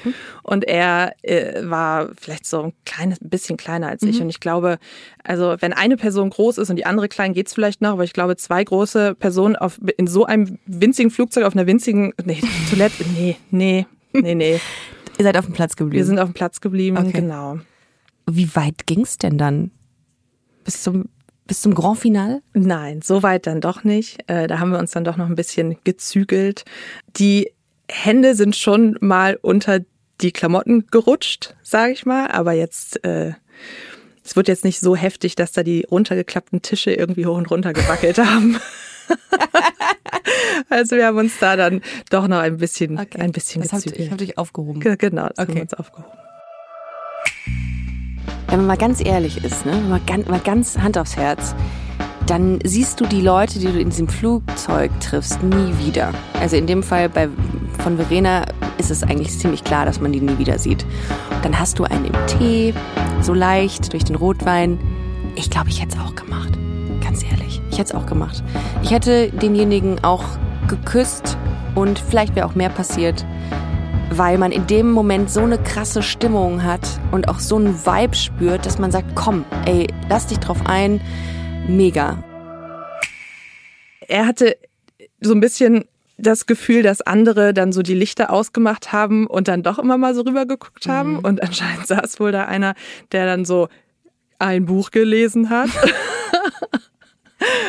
[0.44, 4.10] und er äh, war vielleicht so ein kleines bisschen kleiner als Mhm.
[4.10, 4.78] ich und ich glaube,
[5.24, 8.14] also wenn eine Person groß ist und die andere klein, geht's vielleicht noch, aber ich
[8.14, 13.04] glaube, zwei große Personen auf in so einem winzigen Flugzeug auf einer winzigen nee, Toilette,
[13.16, 14.60] nee, nee, nee, nee.
[15.20, 15.98] Ihr seid auf dem Platz geblieben.
[15.98, 17.12] Wir sind auf dem Platz geblieben, Okay.
[17.12, 17.60] genau.
[18.30, 19.72] Wie weit ging's denn dann?
[20.64, 21.10] Bis zum,
[21.48, 22.42] bis zum Grand Finale?
[22.54, 24.20] Nein, so weit dann doch nicht.
[24.28, 26.64] Äh, da haben wir uns dann doch noch ein bisschen gezügelt.
[27.18, 27.52] Die
[27.90, 29.80] Hände sind schon mal unter
[30.22, 33.34] die Klamotten gerutscht, sage ich mal, aber jetzt äh,
[34.24, 37.74] es wird jetzt nicht so heftig, dass da die runtergeklappten Tische irgendwie hoch und runter
[37.74, 38.58] gewackelt haben.
[40.70, 44.06] also wir haben uns da dann doch noch ein bisschen ein bisschen das habt, gezügelt.
[44.06, 44.80] ich habe dich aufgehoben.
[44.80, 45.56] Ge- genau, das haben Okay.
[45.56, 46.12] wir uns aufgehoben.
[48.54, 49.82] Wenn man mal ganz ehrlich ist, ne?
[49.90, 51.56] man ganz, mal ganz Hand aufs Herz,
[52.28, 56.12] dann siehst du die Leute, die du in diesem Flugzeug triffst, nie wieder.
[56.40, 57.30] Also in dem Fall bei,
[57.80, 58.46] von Verena
[58.78, 60.86] ist es eigentlich ziemlich klar, dass man die nie wieder sieht.
[61.42, 62.76] Dann hast du einen im Tee,
[63.22, 64.78] so leicht durch den Rotwein.
[65.34, 66.52] Ich glaube, ich hätte es auch gemacht.
[67.04, 68.44] Ganz ehrlich, ich hätte es auch gemacht.
[68.84, 70.26] Ich hätte denjenigen auch
[70.68, 71.40] geküsst
[71.74, 73.26] und vielleicht wäre auch mehr passiert
[74.10, 78.16] weil man in dem Moment so eine krasse Stimmung hat und auch so einen Vibe
[78.16, 81.02] spürt, dass man sagt, komm, ey, lass dich drauf ein,
[81.68, 82.24] mega.
[84.08, 84.58] er hatte
[85.22, 85.86] so ein bisschen
[86.18, 90.14] das Gefühl, dass andere dann so die Lichter ausgemacht haben und dann doch immer mal
[90.14, 91.20] so rübergeguckt haben.
[91.20, 92.76] Und anscheinend saß wohl da einer,
[93.12, 93.68] der dann so
[94.40, 95.70] ein Buch gelesen hat.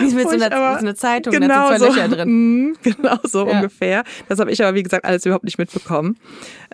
[0.01, 2.29] Wie mit so einer, aber- so einer Zeitung, genau da sind zwei so, Löcher drin.
[2.71, 3.57] Mm, Genau so Ja.
[3.57, 4.05] ungefähr.
[4.29, 6.17] Das habe ich aber, wie gesagt, alles überhaupt nicht mitbekommen.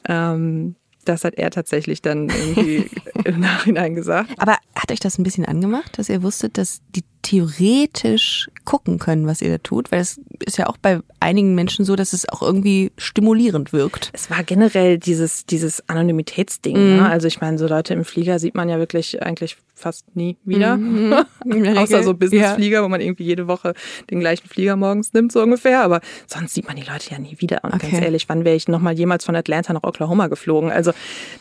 [0.08, 2.90] Ähm, das hat er tatsächlich dann irgendwie
[3.24, 4.30] im Nachhinein gesagt.
[4.38, 9.26] Aber hat euch das ein bisschen angemacht, dass ihr wusstet, dass die theoretisch gucken können,
[9.26, 9.90] was ihr da tut?
[9.92, 14.10] Weil es ist ja auch bei einigen Menschen so, dass es auch irgendwie stimulierend wirkt.
[14.12, 16.76] Es war generell dieses, dieses Anonymitätsding.
[16.76, 16.96] Mhm.
[16.98, 17.08] Ne?
[17.08, 20.74] Also ich meine, so Leute im Flieger sieht man ja wirklich eigentlich fast nie wieder.
[20.74, 23.74] In der Außer so Businessflieger, wo man irgendwie jede Woche
[24.10, 25.82] den gleichen Flieger morgens nimmt, so ungefähr.
[25.82, 27.64] Aber sonst sieht man die Leute ja nie wieder.
[27.64, 28.04] Und ganz Okay.
[28.04, 30.70] ehrlich, wann wäre ich nochmal jemals von Atlanta nach Oklahoma geflogen?
[30.70, 30.92] Also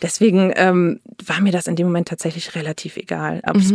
[0.01, 3.41] deswegen ähm, war mir das in dem Moment tatsächlich relativ egal.
[3.55, 3.73] Es-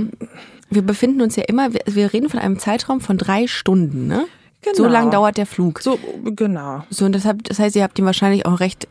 [0.70, 4.26] Wir befinden uns ja immer, wir, wir reden von einem Zeitraum von drei Stunden, ne?
[4.62, 4.76] Genau.
[4.76, 5.80] So lang dauert der Flug.
[5.80, 6.84] so, genau.
[6.88, 8.88] So, und deshalb, das heißt, ihr habt ihn wahrscheinlich auch recht,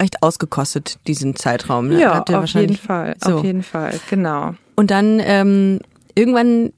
[0.00, 1.88] recht ausgekostet, diesen Zeitraum.
[1.88, 2.00] Ne?
[2.00, 3.16] Ja, auf jeden Fall.
[3.22, 3.36] So.
[3.36, 4.54] Auf jeden Fall, genau.
[4.74, 5.80] Und dann ähm,
[6.14, 6.72] irgendwann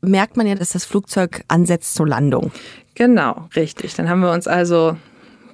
[0.00, 2.52] merkt man ja, dass das Flugzeug ansetzt zur Landung.
[2.94, 3.94] Genau, richtig.
[3.94, 4.96] Dann haben wir uns also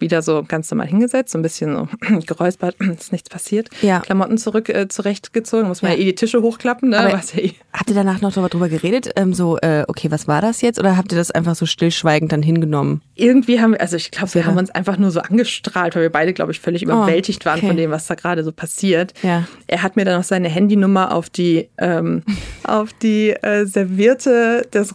[0.00, 1.88] wieder so ganz normal hingesetzt, so ein bisschen so
[2.26, 3.68] geräuspert, ist nichts passiert.
[3.82, 4.00] Ja.
[4.00, 5.98] Klamotten zurück äh, zurechtgezogen, muss man ja.
[5.98, 6.98] Eh die Tische hochklappen, ne?
[6.98, 7.52] Aber- ja eh.
[7.72, 9.10] Habt ihr danach noch darüber drüber geredet?
[9.16, 10.78] Ähm, so, äh, okay, was war das jetzt?
[10.78, 13.02] Oder habt ihr das einfach so stillschweigend dann hingenommen?
[13.14, 14.46] Irgendwie haben wir, also ich glaube, wir Ja.
[14.46, 17.66] haben uns einfach nur so angestrahlt, weil wir beide, glaube ich, völlig überwältigt waren okay.
[17.68, 19.12] von dem, was da gerade so passiert.
[19.22, 19.46] Ja.
[19.66, 22.22] Er hat mir dann noch seine Handynummer auf die, ähm,
[22.64, 24.94] auf die äh, Servierte des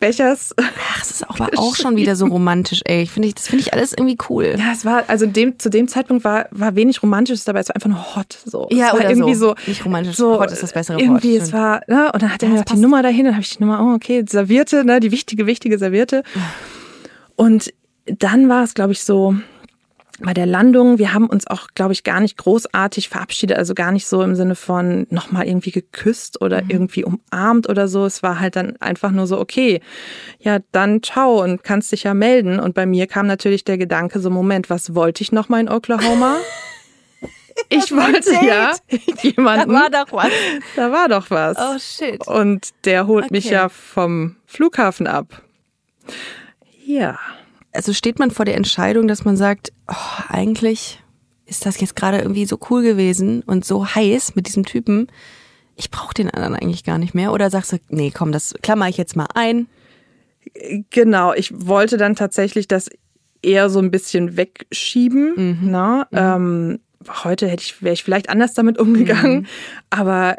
[0.00, 3.02] Rotweinbechers Ach, das ist auch, aber auch schon wieder so romantisch, ey.
[3.02, 4.54] Ich finde, das finde ich alles irgendwie cool.
[4.58, 7.76] Ja, es war, also dem, zu dem Zeitpunkt war, war wenig Romantisches dabei, es war
[7.76, 8.38] einfach nur hot.
[8.44, 8.68] So.
[8.70, 9.48] Ja, es war oder irgendwie so.
[9.48, 9.54] so.
[9.66, 12.42] Nicht romantisch, so, hot ist das bessere Wort, Irgendwie, es war, ne, und dann hat
[12.42, 12.82] er Ja, mir das noch die.
[12.82, 16.22] Nummer dahin, dann habe ich die Nummer, oh, okay, Servierte, ne, die wichtige, wichtige Servierte.
[17.34, 17.72] Und
[18.06, 19.34] dann war es, glaube ich, so,
[20.20, 23.92] bei der Landung, wir haben uns auch, glaube ich, gar nicht großartig verabschiedet, also gar
[23.92, 26.70] nicht so im Sinne von nochmal irgendwie geküsst oder Mhm.
[26.70, 28.06] irgendwie umarmt oder so.
[28.06, 29.80] Es war halt dann einfach nur so, okay,
[30.38, 32.58] ja, dann ciao und kannst dich ja melden.
[32.60, 36.36] Und bei mir kam natürlich der Gedanke, so Moment, was wollte ich nochmal in Oklahoma?
[37.70, 38.72] Ich wollte ja
[39.22, 39.72] jemanden.
[39.72, 40.30] Da war doch was.
[40.76, 41.56] Da war doch was.
[41.58, 42.26] Oh, shit.
[42.28, 43.54] Und der holt mich Okay.
[43.54, 45.42] ja vom Flughafen ab.
[46.84, 47.18] Ja.
[47.76, 51.02] Also steht man vor der Entscheidung, dass man sagt, oh, eigentlich
[51.46, 55.06] ist das jetzt gerade irgendwie so cool gewesen und so heiß mit diesem Typen.
[55.76, 57.32] Ich brauche den anderen eigentlich gar nicht mehr.
[57.32, 59.68] Oder sagst du, nee, komm, das klammer ich jetzt mal ein.
[60.90, 62.88] Genau, ich wollte dann tatsächlich das
[63.42, 65.58] eher so ein bisschen wegschieben.
[65.62, 66.08] Na?
[66.12, 66.80] Ähm,
[67.24, 69.46] heute hätte ich, wäre ich vielleicht anders damit umgegangen,
[69.90, 70.36] aber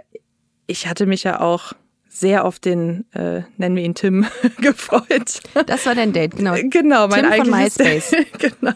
[0.65, 1.73] ich hatte mich ja auch
[2.19, 4.25] sehr auf den, äh, nennen wir ihn Tim,
[4.61, 5.41] gefreut.
[5.65, 6.55] Das war dein Date, genau.
[6.69, 8.15] Genau, mein Tim von MySpace.
[8.37, 8.73] genau.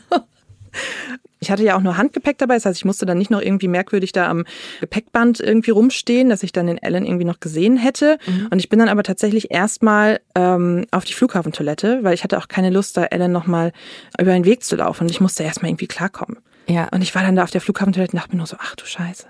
[1.44, 3.68] Ich hatte ja auch nur Handgepäck dabei, das heißt, ich musste dann nicht noch irgendwie
[3.68, 4.46] merkwürdig da am
[4.80, 8.20] Gepäckband irgendwie rumstehen, dass ich dann den Ellen irgendwie noch gesehen hätte.
[8.28, 8.48] Mhm.
[8.52, 12.48] Und ich bin dann aber tatsächlich erstmal ähm, auf die Flughafentoilette, weil ich hatte auch
[12.48, 13.74] keine Lust, da Ellen nochmal
[14.20, 15.06] über den Weg zu laufen.
[15.06, 16.38] Und ich musste erstmal irgendwie klarkommen.
[16.68, 16.88] Ja.
[16.92, 18.86] Und ich war dann da auf der Flughafentoilette und dachte mir nur so, ach du
[18.86, 19.26] Scheiße.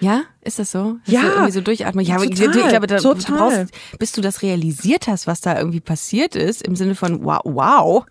[0.00, 0.96] Ja, ist das so?
[1.04, 1.20] Dass Ja.
[1.22, 2.04] du irgendwie so durchatmen.
[2.04, 3.66] Ja, aber ich, Total, ich glaube, da, du brauchst,
[3.98, 8.04] bis du das realisiert hast, was da irgendwie passiert ist, im Sinne von wow, wow.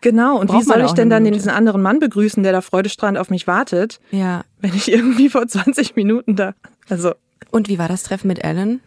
[0.00, 1.38] Genau, und Braucht wie soll ich denn dann Minute.
[1.40, 4.44] diesen anderen Mann begrüßen, der da freudestrahlend auf mich wartet, Ja.
[4.60, 6.54] wenn ich irgendwie vor 20 Minuten da,
[6.88, 7.12] also
[7.50, 8.80] Und wie war das Treffen mit Ellen?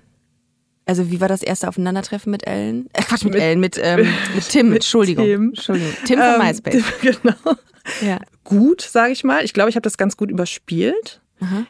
[0.86, 2.90] Also wie war das erste Aufeinandertreffen mit Ellen?
[2.94, 5.26] Äh, Quatsch, mit, Ellen, mit, ähm, mit Tim, mit Entschuldigung.
[5.26, 5.50] Tim.
[5.50, 5.94] Entschuldigung.
[6.06, 6.84] Tim von Ähm, MySpace.
[7.02, 7.56] Genau.
[8.02, 8.20] Ja.
[8.44, 9.44] Gut, sage ich mal.
[9.46, 11.21] Ich glaube, ich habe das ganz gut überspielt.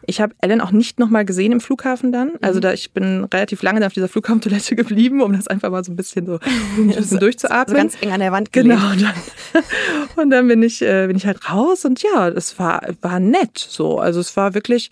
[0.06, 2.32] Ich habe Ellen auch nicht nochmal gesehen im Flughafen dann.
[2.42, 2.62] Also Mhm.
[2.62, 5.92] da ich bin relativ lange dann auf dieser Flughafentoilette geblieben, um das einfach mal so
[5.92, 6.40] ein bisschen so
[6.78, 7.76] ein bisschen durchzuatmen.
[7.76, 8.80] So ganz eng an der Wand gelehnt.
[8.82, 8.92] Genau.
[8.92, 9.64] Und dann,
[10.24, 13.58] und dann bin ich äh, bin ich halt raus und ja, es war war nett
[13.58, 14.00] so.
[14.00, 14.90] Also es war wirklich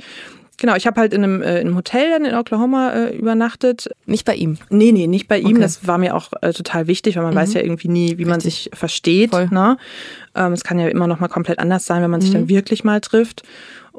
[0.61, 3.89] Genau, ich habe halt in einem, äh, in einem Hotel dann in Oklahoma äh, übernachtet.
[4.05, 4.57] Nicht bei ihm.
[4.69, 5.45] Nee, nee, nicht bei ihm.
[5.45, 5.53] Okay.
[5.55, 5.61] Mhm.
[5.61, 8.41] Das war mir auch äh, total wichtig, weil man weiß ja irgendwie nie, wie man
[8.41, 9.29] sich versteht.
[9.29, 9.47] Voll.
[9.51, 9.77] Ne?
[10.35, 12.33] Ähm, es kann ja immer noch mal komplett anders sein, wenn man sich Mhm.
[12.33, 13.43] dann wirklich mal trifft.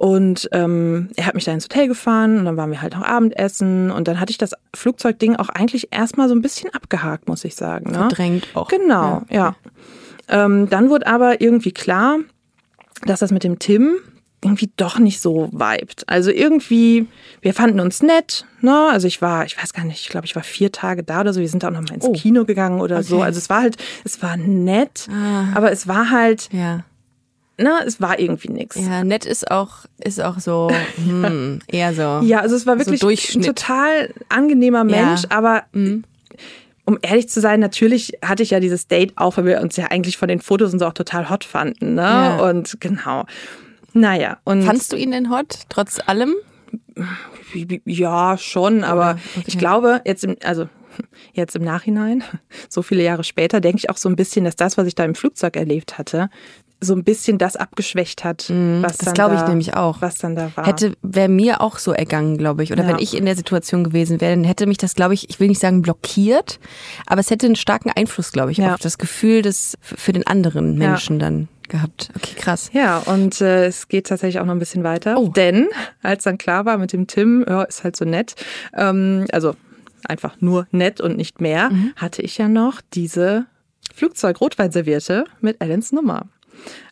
[0.01, 3.03] Und ähm, er hat mich da ins Hotel gefahren und dann waren wir halt noch
[3.03, 7.45] Abendessen und dann hatte ich das Flugzeugding auch eigentlich erstmal so ein bisschen abgehakt, muss
[7.45, 7.91] ich sagen.
[7.91, 7.99] Ne?
[7.99, 8.69] Verdrängt auch.
[8.69, 9.57] Genau, ja.
[10.29, 12.17] Ähm, dann wurde aber irgendwie klar,
[13.05, 13.97] dass das mit dem Tim
[14.43, 16.05] irgendwie doch nicht so vibet.
[16.07, 17.07] Also irgendwie,
[17.43, 18.89] wir fanden uns nett, ne?
[18.91, 21.35] Also ich war, ich weiß gar nicht, ich glaube, ich war vier Tage da oder
[21.35, 21.41] so.
[21.41, 22.13] Wir sind da auch noch mal ins Oh.
[22.13, 23.17] Kino gegangen oder so.
[23.17, 23.25] Okay.
[23.27, 25.49] Also es war halt, es war nett, Ah.
[25.55, 26.85] aber es war halt, Ja.
[27.61, 28.77] Ne, es war irgendwie nix.
[28.77, 32.27] Ja, nett ist auch, ist auch so, hm, eher so.
[32.27, 33.47] Ja, also es war wirklich ein Durchschnitt.
[33.47, 35.31] total angenehmer Mensch, Ja.
[35.31, 39.77] aber um ehrlich zu sein, natürlich hatte ich ja dieses Date auch, weil wir uns
[39.77, 42.03] ja eigentlich von den Fotos und so auch total hot fanden, ne?
[42.03, 42.49] Ja.
[42.51, 43.27] Und genau.
[43.93, 46.35] Naja, und Fandst du ihn denn hot, trotz allem?
[47.85, 49.45] ja, schon, aber okay.
[49.47, 50.69] ich glaube, jetzt im, also
[51.33, 52.23] jetzt im Nachhinein,
[52.69, 55.05] so viele Jahre später, denke ich auch so ein bisschen, dass das, was ich da
[55.05, 56.31] im Flugzeug erlebt hatte,
[56.83, 60.01] so ein bisschen das abgeschwächt hat, was Mhm, das glaube ich da- nämlich auch.
[60.01, 60.67] Was dann da war.
[60.67, 62.73] Hätte, wäre mir auch so ergangen, glaube ich.
[62.73, 62.89] Oder Ja.
[62.89, 65.49] wenn ich in der Situation gewesen wäre, dann hätte mich das, glaube ich, ich will
[65.49, 66.59] nicht sagen blockiert,
[67.07, 68.75] aber es hätte einen starken Einfluss, glaube ich, Ja.
[68.75, 72.11] auf das Gefühl des für den anderen Menschen dann gehabt.
[72.17, 72.71] Okay, krass.
[72.73, 75.17] Ja, und äh, es geht tatsächlich auch noch ein bisschen weiter.
[75.19, 75.29] Oh.
[75.29, 75.69] Denn
[76.03, 78.35] als dann klar war mit dem Tim, ja, ist halt so nett,
[78.77, 79.55] ähm, also
[80.09, 81.93] einfach nur nett und nicht mehr, Mhm.
[81.97, 83.47] hatte ich ja noch diese
[83.95, 86.27] Flugzeug-Rotwein-Serviette mit Ellens Nummer.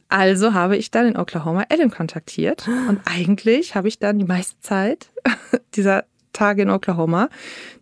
[0.08, 4.58] Also habe ich dann in Oklahoma Ellen kontaktiert und eigentlich habe ich dann die meiste
[4.60, 5.10] Zeit
[5.74, 7.30] dieser Tage in Oklahoma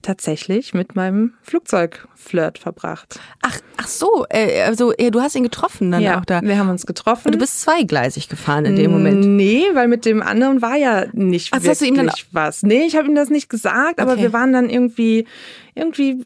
[0.00, 3.20] tatsächlich mit meinem Flugzeugflirt verbracht.
[3.42, 6.40] Ach, ach so, äh, also du hast ihn getroffen dann ja, auch da.
[6.42, 7.26] wir haben uns getroffen.
[7.28, 9.20] Und du bist zweigleisig gefahren in dem Moment.
[9.26, 12.62] Nee, weil mit dem anderen war ja nicht Ach, wirklich hast du ihm dann- was.
[12.62, 14.22] Nee, ich habe ihm das nicht gesagt, aber Okay.
[14.22, 15.26] wir waren dann irgendwie,
[15.74, 16.24] irgendwie,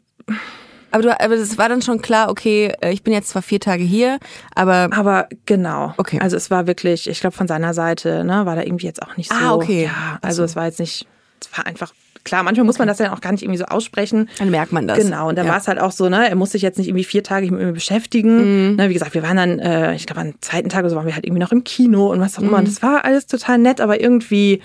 [0.91, 3.59] Aber du, aber es war dann schon klar, okay, äh, ich bin jetzt zwar vier
[3.59, 4.19] Tage hier,
[4.55, 5.93] aber aber genau.
[5.97, 6.19] Okay.
[6.21, 9.17] Also es war wirklich, ich glaube von seiner Seite, ne, war da irgendwie jetzt auch
[9.17, 9.35] nicht so.
[9.35, 9.85] Ah, okay.
[9.85, 11.07] Ja, also es war jetzt nicht,
[11.41, 14.29] es war einfach, klar, manchmal muss man das ja auch gar nicht irgendwie so aussprechen.
[14.37, 14.99] dann merkt man das.
[14.99, 15.53] Genau, und dann ja.
[15.53, 17.61] war es halt auch so, ne, er muss sich jetzt nicht irgendwie vier Tage mit
[17.61, 18.75] mir beschäftigen.
[18.75, 21.05] Ne, wie gesagt, wir waren dann, äh, ich glaube, am zweiten Tag oder so waren
[21.07, 22.57] wir halt irgendwie noch im Kino und was auch immer.
[22.57, 24.61] Und das war alles total nett, aber irgendwie,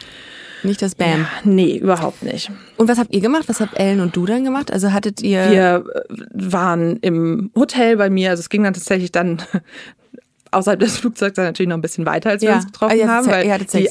[0.62, 1.20] Nicht das Bam.
[1.20, 2.50] ja, nee, überhaupt nicht.
[2.76, 3.44] Und was habt ihr gemacht?
[3.48, 4.72] Was habt Ellen und du dann gemacht?
[4.72, 5.50] Also hattet ihr.
[5.50, 9.42] Wir äh, waren im Hotel bei mir, also es ging dann tatsächlich dann
[10.50, 12.56] außerhalb des Flugzeugs dann natürlich noch ein bisschen weiter, als wir Ja.
[12.56, 13.26] uns getroffen Ah, haben.
[13.26, 13.58] weil?
[13.72, 13.88] Die,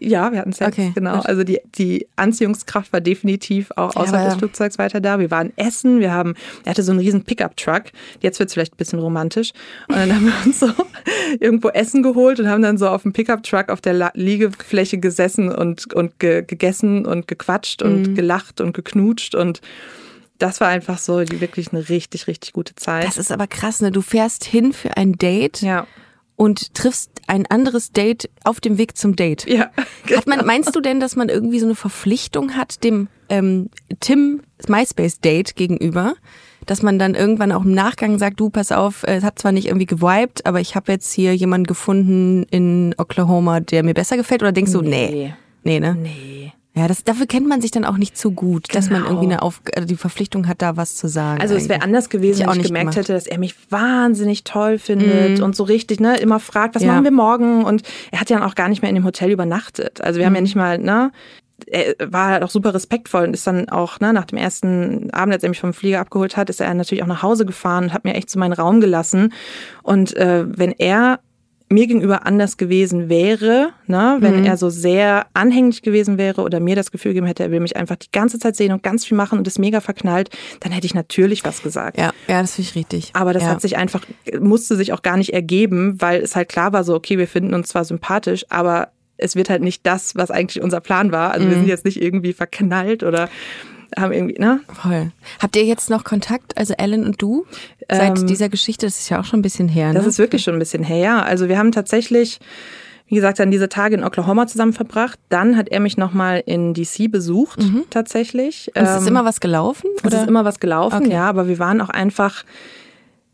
[0.00, 1.16] ja, wir hatten Sex, Okay, genau.
[1.16, 1.26] gut.
[1.26, 5.18] Also die, die Anziehungskraft war definitiv auch Ja, außerhalb aber- des Flugzeugs weiter da.
[5.18, 7.84] Wir waren essen, wir haben, er hatte so einen riesen Pickup-Truck.
[8.20, 9.52] Jetzt wird's vielleicht ein bisschen romantisch.
[9.88, 10.68] Und dann haben wir uns so
[11.40, 15.50] irgendwo Essen geholt und haben dann so auf dem Pickup-Truck auf der La Liegefläche gesessen
[15.52, 17.90] und, und ge gegessen und gequatscht Mhm.
[17.92, 19.60] und gelacht und geknutscht und
[20.38, 23.04] das war einfach so die wirklich eine richtig, richtig gute Zeit.
[23.04, 23.90] Das ist aber krass, ne?
[23.90, 25.86] Du fährst hin für ein Date ja.
[26.36, 29.46] und triffst ein anderes Date auf dem Weg zum Date.
[29.46, 29.70] Ja.
[30.16, 33.68] Hat man, meinst du denn, dass man irgendwie so eine Verpflichtung hat dem ähm,
[34.00, 36.14] Tim MySpace Date gegenüber?
[36.66, 39.68] Dass man dann irgendwann auch im Nachgang sagt, du, pass auf, es hat zwar nicht
[39.68, 44.42] irgendwie gewiped, aber ich habe jetzt hier jemanden gefunden in Oklahoma, der mir besser gefällt?
[44.42, 45.32] Oder denkst du, nee,
[45.64, 45.94] nee, ne?
[45.94, 46.52] Nee.
[46.78, 49.10] Ja, das, dafür kennt man sich dann auch nicht so gut, dass man Genau.
[49.14, 51.40] irgendwie eine Auf also die Verpflichtung hat, da was zu sagen.
[51.40, 52.96] Also es wäre anders gewesen, ich wenn ich nicht gemerkt gemacht.
[52.96, 56.92] hätte, dass er mich wahnsinnig toll findet und so richtig, ne, immer fragt, was Ja.
[56.92, 57.64] machen wir morgen?
[57.64, 60.00] Und er hat ja auch gar nicht mehr in dem Hotel übernachtet.
[60.00, 61.10] Also wir haben ja nicht mal, ne,
[61.66, 65.34] er war halt auch super respektvoll und ist dann auch, ne, nach dem ersten Abend,
[65.34, 67.92] als er mich vom Flieger abgeholt hat, ist er natürlich auch nach Hause gefahren und
[67.92, 69.32] hat mir echt so meinen Raum gelassen.
[69.82, 71.18] Und äh, wenn er
[71.70, 76.76] mir gegenüber anders gewesen wäre, ne, wenn er so sehr anhänglich gewesen wäre oder mir
[76.76, 79.16] das Gefühl gegeben hätte, er will mich einfach die ganze Zeit sehen und ganz viel
[79.16, 81.98] machen und ist mega verknallt, dann hätte ich natürlich was gesagt.
[81.98, 83.10] Ja, ja, das finde ich richtig.
[83.12, 83.50] Aber das ja.
[83.50, 84.02] hat sich einfach,
[84.40, 87.52] musste sich auch gar nicht ergeben, weil es halt klar war so, okay, wir finden
[87.52, 91.32] uns zwar sympathisch, aber es wird halt nicht das, was eigentlich unser Plan war.
[91.32, 91.60] Also wir Mhm.
[91.60, 93.28] sind jetzt nicht irgendwie verknallt oder
[93.96, 94.60] haben irgendwie, ne?
[94.82, 95.10] Voll.
[95.40, 97.46] Habt ihr jetzt noch Kontakt, also Ellen und du?
[97.90, 100.08] Seit Ähm, dieser Geschichte, das ist ja auch schon ein bisschen her, Das ne?
[100.08, 101.22] ist wirklich schon ein bisschen her, ja.
[101.22, 102.38] Also wir haben tatsächlich,
[103.06, 105.18] wie gesagt, dann diese Tage in Oklahoma zusammen verbracht.
[105.30, 108.70] Dann hat er mich nochmal in DC besucht, tatsächlich.
[108.76, 109.88] Und es ist Ähm, immer was gelaufen?
[109.98, 110.20] Es Oder?
[110.22, 111.12] ist immer was gelaufen, Okay.
[111.12, 112.44] ja, aber wir waren auch einfach,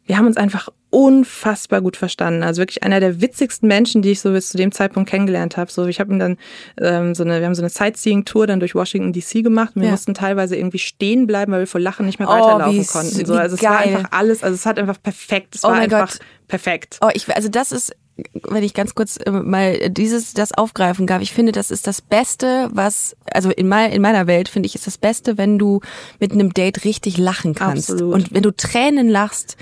[0.06, 2.42] wir haben uns einfach unfassbar gut verstanden.
[2.42, 5.70] Also wirklich einer der witzigsten Menschen, die ich so bis zu dem Zeitpunkt kennengelernt habe.
[5.70, 6.36] So, ich habe ihm dann
[6.80, 9.72] ähm, so eine, wir haben so eine Sightseeing-Tour dann durch Washington DC gemacht.
[9.74, 9.90] Wir Ja.
[9.90, 13.26] mussten teilweise irgendwie stehen bleiben, weil wir vor Lachen nicht mehr Oh, weiterlaufen wie konnten.
[13.26, 13.96] So, also es war geil.
[13.96, 16.18] einfach alles, also es hat einfach perfekt, es Oh war einfach Gott.
[16.48, 16.98] perfekt.
[17.02, 17.94] Oh, ich, also das ist,
[18.44, 22.00] wenn ich ganz kurz äh, mal dieses, das aufgreifen darf, ich finde, das ist das
[22.00, 25.80] Beste, was, also in, mein, in meiner Welt finde ich, ist das Beste, wenn du
[26.20, 27.90] mit einem Date richtig lachen kannst.
[27.90, 28.14] Absolut.
[28.14, 29.56] Und wenn du Tränen lachst,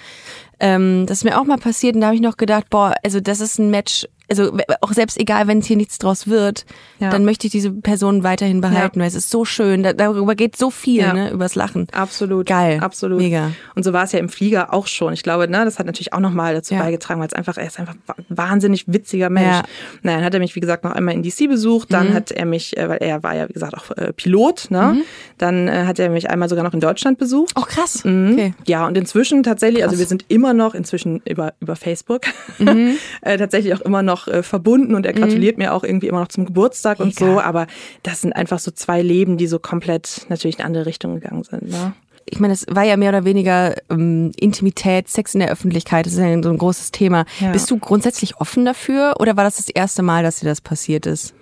[0.60, 3.20] ähm, das ist mir auch mal passiert und da habe ich noch gedacht, boah, also
[3.20, 4.06] das ist ein Match,
[4.40, 6.64] also auch selbst egal, wenn es hier nichts draus wird,
[6.98, 7.10] Ja.
[7.10, 10.56] dann möchte ich diese Person weiterhin behalten, weil es ist so schön, da, darüber geht
[10.56, 11.12] so viel, Ja.
[11.12, 11.86] ne, übers Lachen.
[11.92, 12.46] Absolut.
[12.46, 12.78] Geil.
[12.80, 13.18] Absolut.
[13.18, 13.50] Mega.
[13.74, 15.12] Und so war es ja im Flieger auch schon.
[15.12, 16.80] Ich glaube, ne, das hat natürlich auch nochmal dazu Ja.
[16.82, 19.46] beigetragen, weil es einfach, er ist einfach ein wahnsinnig witziger Mensch.
[19.48, 19.58] Ja.
[19.60, 19.98] Mhm.
[20.02, 21.92] Naja, dann hat er mich, wie gesagt, noch einmal in DC besucht.
[21.92, 24.98] Dann hat er mich, äh, weil er war ja, wie gesagt, auch äh, Pilot, ne?
[25.38, 27.52] Dann äh, hat er mich einmal sogar noch in Deutschland besucht.
[27.56, 28.04] Oh, krass.
[28.04, 28.32] Mhm.
[28.32, 28.54] Okay.
[28.66, 30.00] Ja, und inzwischen tatsächlich, also Krass.
[30.00, 32.22] wir sind immer noch inzwischen über, über Facebook
[32.58, 32.96] Mhm.
[33.22, 36.28] äh, tatsächlich auch immer noch äh, verbunden und er gratuliert mir auch irgendwie immer noch
[36.28, 37.32] zum Geburtstag und Mega.
[37.32, 37.40] so.
[37.40, 37.66] Aber
[38.02, 41.44] das sind einfach so zwei Leben, die so komplett natürlich in eine andere Richtung gegangen
[41.44, 41.68] sind.
[41.68, 41.94] Ne?
[42.24, 46.14] ich meine, es war ja mehr oder weniger ähm, Intimität, Sex in der Öffentlichkeit, das
[46.14, 47.24] ist ja so ein großes Thema.
[47.40, 47.52] Ja.
[47.52, 51.06] Bist du grundsätzlich offen dafür oder war das das erste Mal, dass dir das passiert
[51.06, 51.34] ist?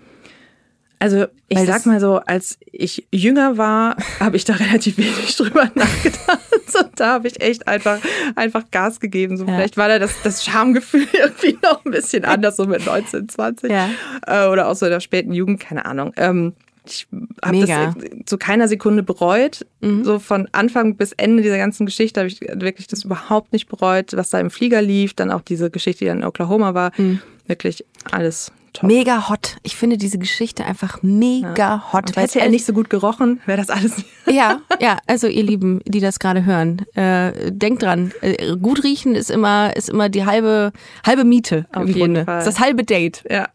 [1.01, 5.35] Also ich Weil sag mal so, als ich jünger war, habe ich da relativ wenig
[5.35, 6.39] drüber nachgedacht.
[6.79, 7.99] Und da habe ich echt einfach,
[8.37, 9.39] einfach Gas gegeben.
[9.39, 9.55] So, Ja.
[9.57, 13.71] Vielleicht war da das, das Schamgefühl irgendwie noch ein bisschen anders, so mit 19, 20.
[13.71, 13.89] Ja.
[14.27, 16.13] Äh, oder auch so in der späten Jugend, keine Ahnung.
[16.19, 16.53] Ähm,
[16.85, 17.07] ich
[17.43, 17.95] habe das.
[17.95, 18.27] Mhm.
[18.27, 19.67] zu keiner Sekunde bereut.
[20.03, 24.17] So von Anfang bis Ende dieser ganzen Geschichte habe ich wirklich das überhaupt nicht bereut,
[24.17, 25.15] was da im Flieger lief.
[25.15, 26.93] Dann auch diese Geschichte, die dann in Oklahoma war.
[26.97, 27.21] Mhm.
[27.47, 28.89] Wirklich alles top.
[28.89, 29.57] Mega hot.
[29.63, 32.09] Ich finde diese Geschichte einfach mega hot.
[32.09, 33.93] Und weil hätte er nicht so gut gerochen, wäre das alles.
[34.31, 39.17] Ja, ja, also ihr Lieben, die das gerade hören, äh, denkt dran, äh, gut riechen
[39.17, 40.73] ist immer, ist immer die halbe,
[41.05, 42.25] halbe Miete Auf im Grunde.
[42.27, 42.39] Fall.
[42.39, 43.25] Ist das halbe Date.
[43.29, 43.49] Ja.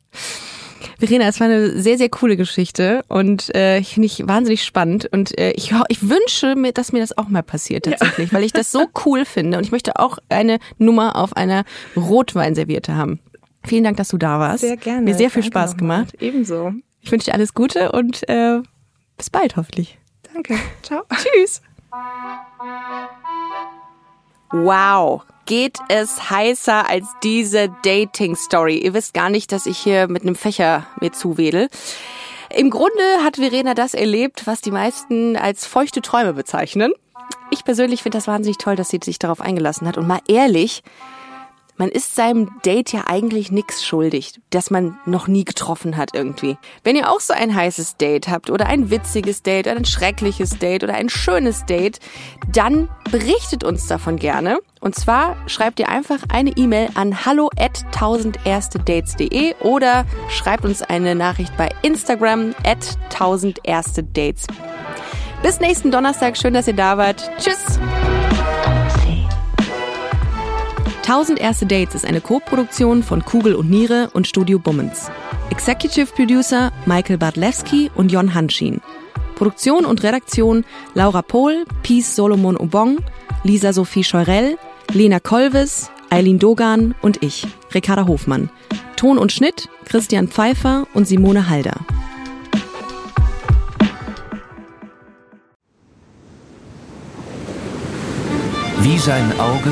[0.99, 5.07] Verena, es war eine sehr, sehr coole Geschichte und äh, ich finde ich wahnsinnig spannend
[5.11, 8.53] und äh, ich, ich wünsche mir, dass mir das auch mal passiert tatsächlich, weil ich
[8.53, 11.63] das so cool finde und ich möchte auch eine Nummer auf einer
[11.95, 13.19] Rotweinserviette haben.
[13.67, 14.61] Vielen Dank, dass du da warst.
[14.61, 15.01] Sehr gerne.
[15.01, 16.13] Mir sehr viel Danke Spaß gemacht.
[16.19, 16.73] Ebenso.
[17.01, 18.59] Ich wünsche dir alles Gute und äh,
[19.17, 19.99] bis bald hoffentlich.
[20.33, 20.57] Danke.
[20.81, 21.03] Ciao.
[21.15, 21.61] Tschüss.
[24.51, 25.23] Wow.
[25.45, 28.79] Geht es heißer als diese Dating-Story?
[28.79, 31.69] Ihr wisst gar nicht, dass ich hier mit einem Fächer mir zuwedel.
[32.49, 36.93] Im Grunde hat Verena das erlebt, was die meisten als feuchte Träume bezeichnen.
[37.51, 39.97] Ich persönlich finde das wahnsinnig toll, dass sie sich darauf eingelassen hat.
[39.97, 40.81] Und mal ehrlich,
[41.77, 46.57] man ist seinem Date ja eigentlich nichts schuldig, das man noch nie getroffen hat irgendwie.
[46.83, 50.83] Wenn ihr auch so ein heißes Date habt oder ein witziges Date, ein schreckliches Date
[50.83, 51.99] oder ein schönes Date,
[52.51, 54.59] dann berichtet uns davon gerne.
[54.79, 61.15] Und zwar schreibt ihr einfach eine E-Mail an hallo at 1000erstedates.de oder schreibt uns eine
[61.15, 64.47] Nachricht bei Instagram at 1000erstedates.
[65.41, 66.37] Bis nächsten Donnerstag.
[66.37, 67.29] Schön, dass ihr da wart.
[67.37, 67.79] Tschüss.
[71.07, 75.11] 1000 Erste Dates ist eine Co-Produktion von Kugel und Niere und Studio Bummens.
[75.51, 78.81] Executive Producer Michael Bartlewski und Jon Hanschin.
[79.35, 80.65] Produktion und Redaktion
[80.95, 82.97] Laura Pohl, Peace Solomon Obong,
[83.43, 84.57] Lisa Sophie Scheurell,
[84.93, 88.49] Lena Kolves, Eileen Dogan und ich, Ricarda Hofmann.
[88.95, 91.75] Ton und Schnitt Christian Pfeiffer und Simone Halder.
[98.79, 99.71] Wie sein Auge